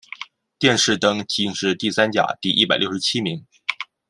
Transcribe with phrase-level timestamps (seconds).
[0.57, 3.45] 殿试登进士第三甲第一百六十七名。